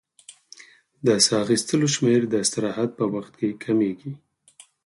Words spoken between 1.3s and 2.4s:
اخیستلو شمېر د